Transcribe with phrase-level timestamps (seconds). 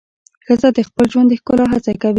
[0.45, 2.09] ښځه د خپل ژوند د ښکلا هڅه کوي.